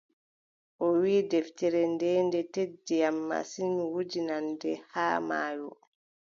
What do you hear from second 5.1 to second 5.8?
maayo.